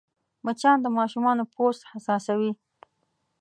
مچان 0.45 0.77
د 0.81 0.87
ماشومانو 0.97 1.43
پوست 1.53 1.81
حساسوې 1.91 2.51